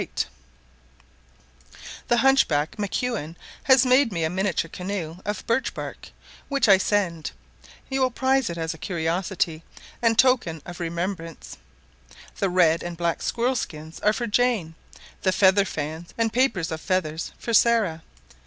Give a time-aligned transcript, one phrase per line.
[0.01, 1.05] [Illustration: Red bird]
[1.45, 6.09] [Illustration: Blue bird] The hunchback Maquin has made me a miniature canoe of birch bark,
[6.47, 7.31] which I send;
[7.87, 9.63] you will prize it as a curiosity,
[10.01, 11.57] and token of remembrance.
[12.39, 14.73] The red and black squirrel skins are for Jane;
[15.21, 18.01] the feather fans, and papers of feathers, for Sarah.